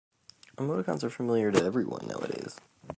Emoticons 0.57 1.03
are 1.03 1.11
familiar 1.11 1.51
to 1.51 1.63
everyone 1.63 2.07
nowadays. 2.07 2.55